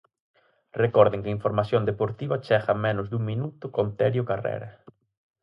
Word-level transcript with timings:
Recorden 0.83 1.21
que 1.21 1.29
a 1.29 1.37
información 1.37 1.81
deportiva 1.85 2.41
chega 2.45 2.71
en 2.75 2.83
menos 2.87 3.05
dun 3.11 3.23
minuto 3.31 3.63
con 3.75 3.87
Terio 3.99 4.23
Carrera. 4.31 4.69